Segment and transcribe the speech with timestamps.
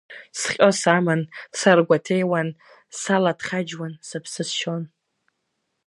[0.39, 1.21] Сҟьо саман,
[1.59, 2.49] саргәаҭеиуан,
[2.99, 4.83] салаҭхаџьуан, сыԥсы сшьон.